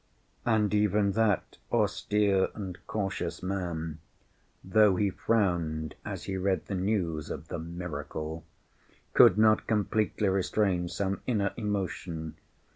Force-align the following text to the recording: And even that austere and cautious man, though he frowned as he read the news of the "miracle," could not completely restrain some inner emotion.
And 0.47 0.73
even 0.73 1.11
that 1.11 1.59
austere 1.71 2.49
and 2.55 2.75
cautious 2.87 3.43
man, 3.43 3.99
though 4.63 4.95
he 4.95 5.11
frowned 5.11 5.93
as 6.03 6.23
he 6.23 6.37
read 6.37 6.65
the 6.65 6.73
news 6.73 7.29
of 7.29 7.49
the 7.49 7.59
"miracle," 7.59 8.43
could 9.13 9.37
not 9.37 9.67
completely 9.67 10.27
restrain 10.29 10.89
some 10.89 11.21
inner 11.27 11.53
emotion. 11.55 12.35